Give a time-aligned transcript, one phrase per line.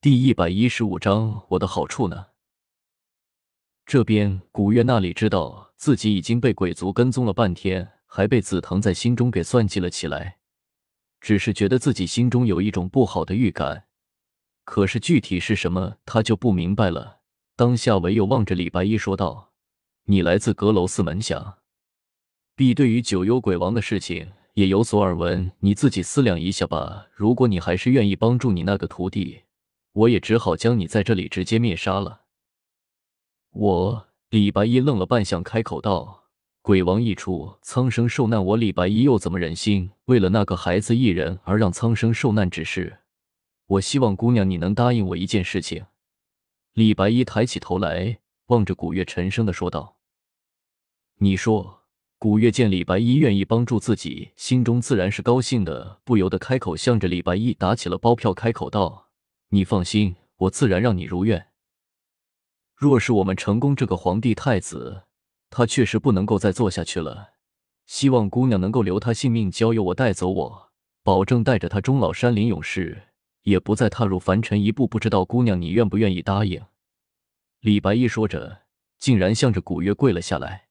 [0.00, 2.26] 第一百一十五章，我的好处呢？
[3.84, 10.38] 这边古月那里知道自己已经被鬼族跟踪了半天，还被紫藤在心中给算计了起来，
[11.20, 13.86] 只是觉得自己心中有一种不好的预感，
[14.62, 17.18] 可是具体是什么，他就不明白了。
[17.56, 19.50] 当下唯有望着李白衣说道
[20.06, 21.58] ：“你来自阁楼寺门下，
[22.54, 27.08] 必对于九幽鬼王的事情也有所耳闻，你自己思量一下吧。
[27.12, 29.42] 如果你还是愿意帮助你那个徒弟。”
[29.98, 32.22] 我也只好将你在这里直接灭杀了。
[33.50, 36.28] 我李白一愣了半晌，开口道
[36.62, 42.48] ：“鬼王一出，苍生受难，我李白一又怎么忍心为了那个孩子一人而让苍生受难？
[42.48, 42.98] 只是，
[43.66, 45.86] 我希望姑娘你能答应我一件事情。”
[46.74, 49.96] 李白一抬起头来，望着古月，沉声的说道
[51.18, 51.76] ：“你说。”
[52.20, 59.07] 古月见李白衣愿意帮助自己，心中自然是高兴的，不由得开口，向着李白衣打起了包票，开口道。
[59.50, 61.48] 你放心，我自然让你如愿。
[62.74, 65.04] 若是我们成功，这个皇帝太子，
[65.48, 67.32] 他确实不能够再做下去了。
[67.86, 70.70] 希望姑娘能够留他性命，交由我带走我，
[71.02, 73.08] 保证带着他终老山林永世，
[73.42, 74.86] 也不再踏入凡尘一步。
[74.86, 76.62] 不知道姑娘你愿不愿意答应？
[77.60, 78.64] 李白一说着，
[78.98, 80.68] 竟然向着古月跪了下来。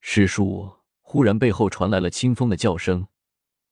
[0.00, 3.08] 师叔，忽然背后传来了清风的叫声，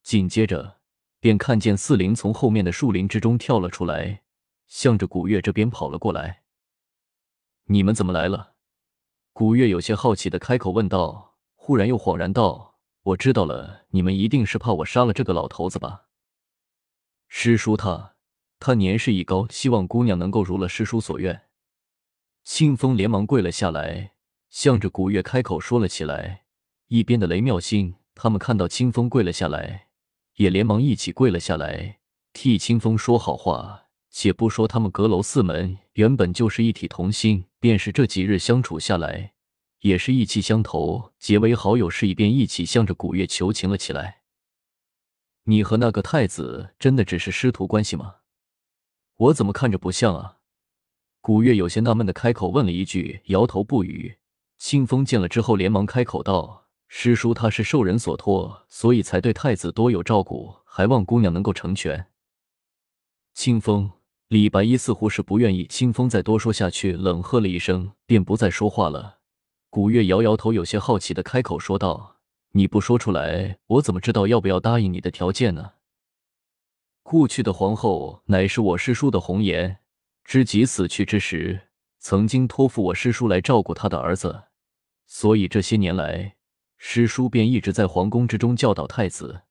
[0.02, 0.75] 紧接着。
[1.20, 4.22] 便看见四灵从后面的树林之中跳了出来，
[4.66, 6.42] 向着古月这边跑了过来。
[7.66, 8.54] 你们怎么来了？
[9.32, 16.06] 古月有些好奇的开口问道，忽然又恍然道：“我知道了，你们一定是怕我杀了这个老头子吧？”
[17.28, 18.14] 师叔他，
[18.58, 21.42] 他年事已高，希望姑娘能够如了师叔所愿。
[22.44, 24.12] 清风连忙跪了下来，
[24.48, 26.44] 向着古月开口说了起来。
[26.86, 29.85] 一边的雷妙心他们看到清风跪了下来。
[30.36, 31.98] 也连忙一起跪了下来，
[32.32, 33.82] 替清风说好话。
[34.10, 39.34] 且不说他们阁楼四门原本就是一体同心，便是这几日相处下来，
[39.80, 41.90] 也是意气相投，结为好友。
[41.90, 44.22] 是一便一起向着古月求情了起来。
[45.44, 48.16] 你和那个太子真的只是师徒关系吗？
[49.16, 50.38] 我怎么看着不像啊？
[51.20, 54.16] 古月有些纳闷的开口问了一句，摇头不语。
[54.58, 56.65] 清风见了之后，连忙开口道。
[56.88, 62.06] 师叔他是受人所托，所以才对太子多有照顾，还望姑娘能够成全。
[63.34, 63.90] 清风，
[64.28, 69.18] 李白衣似乎是不愿意清风再多说下去，冷喝了一声，便不再说话了。
[69.68, 72.16] 古月摇摇头，有些好奇的开口说道
[72.52, 75.72] ：“你不说出来，我怎么知道要不要答应你的条件呢？”
[77.02, 79.80] 故去的皇后乃是我师叔的红颜，
[80.24, 81.68] 知己死去之时，
[81.98, 84.44] 曾经托付我师叔来照顾他的儿子，
[85.06, 86.35] 所以这些年来。
[86.76, 89.42] 师叔便一直在皇宫之中教导太子。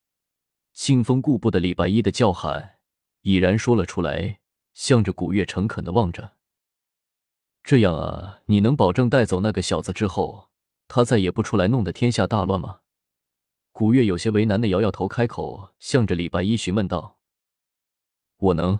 [0.73, 2.77] 信封顾不得李白衣的叫喊，
[3.21, 4.39] 已然说了出来，
[4.73, 6.33] 向着古月诚恳的望着。
[7.63, 10.49] 这样啊，你能保证带走那个小子之后，
[10.87, 12.81] 他再也不出来弄得天下大乱吗？
[13.71, 17.17] 古月有些为难的摇摇头，开口向着李白衣询问道
[18.37, 18.79] ：“我能。”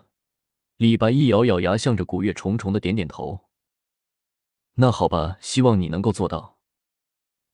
[0.77, 3.45] 李白衣咬咬牙，向着古月重重的点点头。
[4.75, 6.54] 那好吧，希望你能够做到。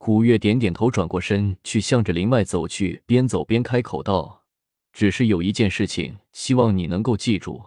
[0.04, 4.46] 古月点点头，转过身去，向着林外走去，边走边开口道
[4.92, 7.62] ：“只是有一件事情，希望你能够记住。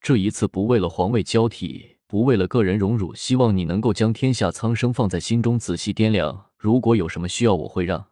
[0.00, 6.46] 这一次不为了皇位交替，不为了个人荣辱，希望你能够将天下苍生放在心中，仔细掂量。
[6.58, 8.08] 如果有什么需要，我会让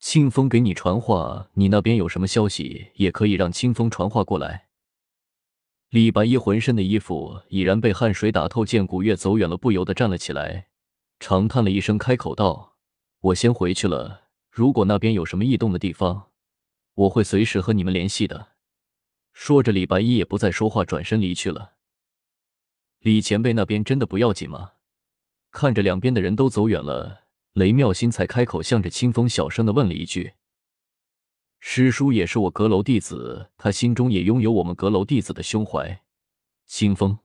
[0.00, 1.50] 清风给你传话。
[1.54, 4.66] 你那边有什么消息，也可以让清风传话过来。”
[5.90, 10.66] 李白衣浑身的衣服已然被汗水打透，见古月走远了，不由得站了起来，
[11.20, 12.71] 长叹了一声，开口道。
[13.22, 14.24] 我先回去了。
[14.50, 16.30] 如果那边有什么异动的地方，
[16.94, 18.48] 我会随时和你们联系的。
[19.32, 21.74] 说着，李白衣也不再说话，转身离去了。
[22.98, 24.72] 李前辈那边真的不要紧吗？
[25.52, 30.32] 看着两边的人都走远了，雷妙心才开口，向着清风小声的问了一句
[31.60, 36.02] ：“师叔也是我阁楼弟子，他心中也拥有我们阁楼弟子的胸怀。”
[36.66, 37.20] 清风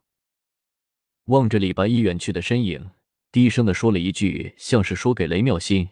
[1.25, 2.92] 望着李白衣远去的身影。
[3.30, 5.89] 低声的说了一句，像是说给雷妙心，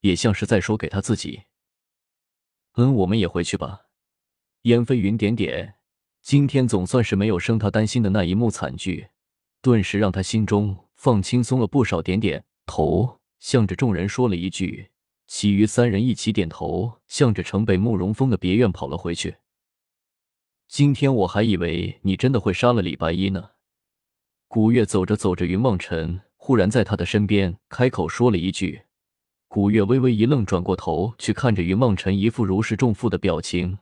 [0.00, 1.42] 也像是在说给他自己。
[2.74, 3.86] 嗯，我们也回去吧。
[4.62, 5.76] 燕飞云点点，
[6.20, 9.08] 今天总算是没有生他担心的那一幕惨剧，
[9.62, 12.02] 顿时让他心中放轻松了不少。
[12.02, 14.90] 点点头，向着众人说了一句，
[15.26, 19.36] 其余三人一起点头，向着城北慕容峰的别院跑了回去。
[20.68, 23.50] 今天我还以为你真的会杀了李白衣呢。
[24.46, 26.20] 古月走着走着，云望尘。
[26.36, 28.82] 忽然在他的身边开口说了一句，
[29.52, 33.78] 古月微微一愣，转过头去看着云梦辰一副如释重负的表情，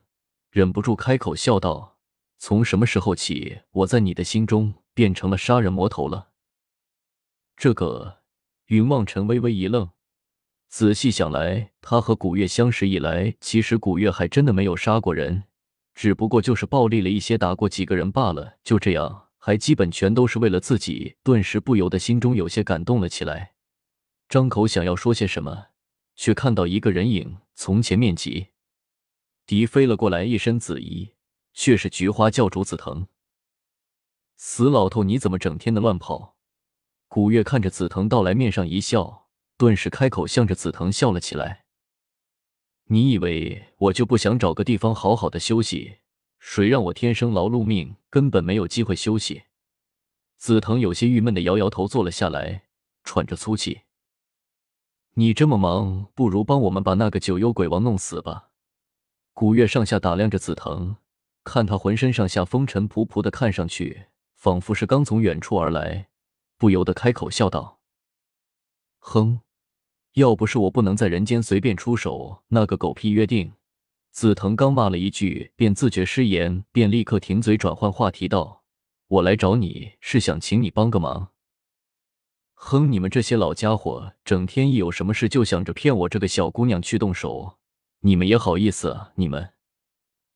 [0.50, 1.98] 忍不住开口笑道
[2.40, 6.28] ：“从什么时候起，我在你的心中变成了杀人魔头了？
[7.54, 8.20] 这个
[8.68, 9.90] 云望尘微微一愣，
[10.70, 15.44] 仔细想来，他和古月相识以来，其实古月还真的没有杀过人，
[15.94, 18.54] 只不过就是暴力了一些，打过几个人罢了。
[18.64, 21.16] 就这样，还基本全都是为了自己。
[21.22, 23.52] 顿时不由得心中有些感动了起来，
[24.28, 25.68] 张口想要说些什么，
[26.14, 28.48] 却看到一个人影从前面挤，
[29.46, 31.14] 敌飞了过来，一身紫衣。
[31.54, 33.08] 却是菊花教主紫藤，
[34.36, 36.36] 死老头，你怎么整天的乱跑？
[37.08, 39.26] 古月看着紫藤到来，面上一笑，
[39.56, 41.64] 顿时开口向着紫藤笑了起来。
[42.84, 45.98] 你以为我就不想找个地方好好的休息？
[46.38, 49.46] 谁让我天生劳碌命，根本没有机会休息。
[50.36, 52.68] 紫藤有些郁闷的摇摇头，坐了下来，
[53.02, 53.80] 喘着粗气。
[55.18, 58.50] 你这么忙，不如帮我们把那个九幽鬼王弄死吧。
[59.34, 60.94] 古月上下打量着紫藤。
[61.42, 64.04] 看他浑身上下风尘仆仆的，看上去
[64.36, 66.06] 仿佛是刚从远处而来，
[66.56, 67.80] 不由得开口笑道
[69.00, 69.40] ：“哼，
[70.12, 73.54] 要不是我不能在人间随便出手，那个狗屁约定。”
[74.14, 78.62] 紫藤刚骂了一句，便自觉失言，便立刻停嘴，转换话题道
[79.08, 81.30] ：“我来找你是想请你帮个忙。”
[82.60, 87.56] 哼，你们这些老家伙，整天一有什么事就想着骗我这个小姑娘去动手，
[88.00, 89.12] 你们也好意思啊？
[89.14, 89.54] 你们。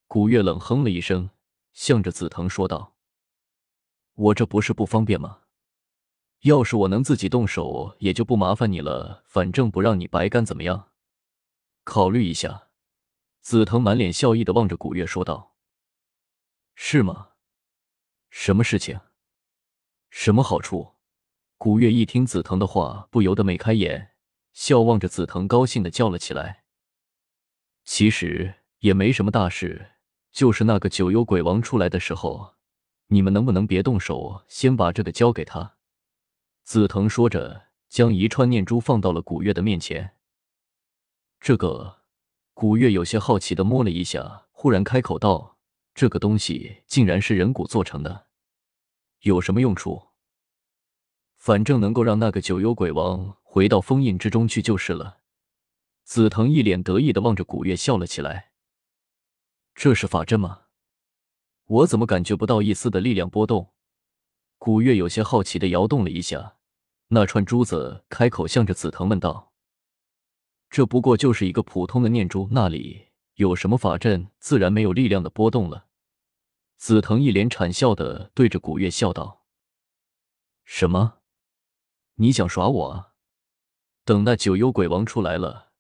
[0.07, 1.31] 古月冷哼了一声，
[1.73, 2.95] 向着紫藤说道
[4.15, 5.41] ：“我这不是不方便吗？
[6.43, 9.25] 要是我能自己动手，也就不麻烦你了。
[9.27, 10.91] 反正不让你白干，怎么样？
[11.83, 12.69] 考虑一下。”
[13.43, 15.57] 紫藤满脸笑意的望着古月说道
[16.77, 17.31] ：“是吗？
[18.31, 19.01] 什么事情？
[20.09, 20.95] 什么好处？”
[21.65, 24.17] 古月一听紫藤的话，不由得眉开眼
[24.53, 26.65] 笑，望着紫藤，高兴的叫了起来
[27.87, 29.93] ：“其实也没什么大事。”
[30.33, 32.55] 就是那个九幽鬼王出来的时候，
[33.07, 35.77] 你们能不能别动手，先把这个交给他？
[36.65, 40.17] 紫藤说着，将一串念珠放到了古月的面前。
[41.39, 41.99] 这个，
[42.55, 45.59] 古月有些好奇的摸了一下，忽然开口道
[45.95, 48.27] ：“这个东西竟然是人骨做成的，
[49.21, 50.09] 有什么用处？
[51.45, 55.19] 反正能够让那个九幽鬼王回到封印之中去就是了。”
[56.07, 58.53] 紫藤一脸得意的望着古月，笑了起来。
[59.75, 60.67] 这是法阵吗？
[61.65, 63.73] 我怎么感觉不到一丝的力量波动？
[64.57, 66.59] 古月有些好奇的摇动了一下
[67.09, 69.53] 那串珠子，开口向着紫藤问道
[70.71, 74.29] ：“这不过就是一个普通的念珠，那里有什么法阵？
[74.39, 75.89] 自然没有力量的波动了。”
[76.79, 79.45] 紫藤一脸谄笑的对着古月笑道
[80.63, 81.19] ：“什么？
[82.15, 82.89] 你想耍我？
[82.89, 83.13] 啊？
[84.05, 85.71] 等那九幽鬼王出来了，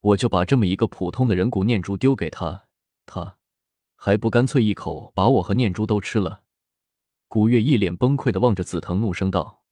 [0.00, 2.66] 我就把这么一个普通的人骨念珠丢给他，
[3.06, 3.36] 他……”
[4.00, 6.42] 还不干脆一口把我和念珠都吃了？
[7.26, 9.64] 古月一脸崩溃的望着紫藤，怒声道：“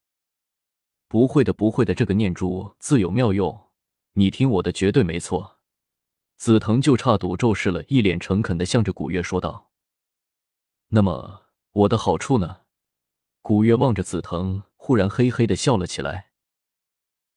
[1.07, 3.69] 不会的，不会的，这个念珠自有妙用，
[4.15, 5.59] 你听我的，绝对没错。”
[6.37, 9.71] 紫藤就差赌咒似了，一脸诚恳的向着古月说道
[10.91, 12.63] ：“那么我的好处呢？”
[13.43, 16.26] 古月望着紫藤，忽然嘿嘿的笑了起来。